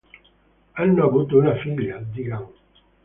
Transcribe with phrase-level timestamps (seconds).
[0.71, 2.47] Hanno avuto una figlia, Degan.